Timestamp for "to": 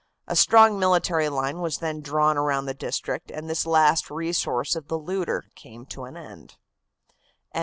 5.85-6.05